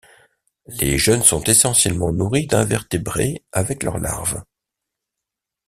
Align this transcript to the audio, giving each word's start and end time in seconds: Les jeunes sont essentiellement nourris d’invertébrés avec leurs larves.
Les 0.79 0.97
jeunes 0.97 1.21
sont 1.21 1.43
essentiellement 1.43 2.11
nourris 2.11 2.47
d’invertébrés 2.47 3.43
avec 3.51 3.83
leurs 3.83 3.99
larves. 3.99 4.43